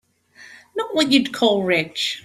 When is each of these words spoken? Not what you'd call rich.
Not 0.75 0.95
what 0.95 1.11
you'd 1.11 1.31
call 1.31 1.61
rich. 1.61 2.17